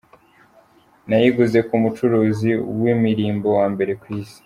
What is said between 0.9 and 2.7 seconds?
Nayiguze ku mucuruzi